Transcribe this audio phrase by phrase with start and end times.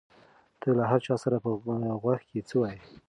[0.61, 1.49] ته له هر چا سره په
[2.01, 2.79] غوږ کې څه وایې؟